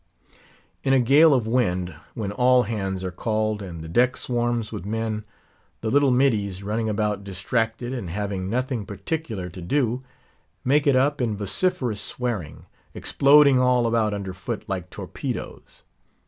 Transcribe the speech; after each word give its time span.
In 0.81 0.93
a 0.93 0.99
gale 0.99 1.31
of 1.31 1.45
wind, 1.45 1.93
when 2.15 2.31
all 2.31 2.63
hands 2.63 3.03
are 3.03 3.11
called 3.11 3.61
and 3.61 3.81
the 3.81 3.87
deck 3.87 4.17
swarms 4.17 4.71
with 4.71 4.83
men, 4.83 5.23
the 5.81 5.91
little 5.91 6.09
"middies" 6.09 6.63
running 6.63 6.89
about 6.89 7.23
distracted 7.23 7.93
and 7.93 8.09
having 8.09 8.49
nothing 8.49 8.83
particular 8.87 9.47
to 9.49 9.61
do, 9.61 10.01
make 10.65 10.87
it 10.87 10.95
up 10.95 11.21
in 11.21 11.37
vociferous 11.37 12.01
swearing; 12.01 12.65
exploding 12.95 13.59
all 13.59 13.85
about 13.85 14.11
under 14.11 14.33
foot 14.33 14.67
like 14.67 14.89
torpedoes. 14.89 15.83